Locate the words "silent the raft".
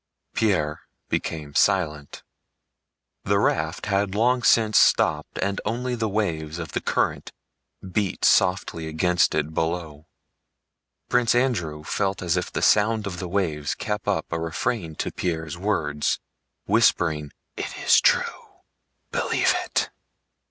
1.53-3.85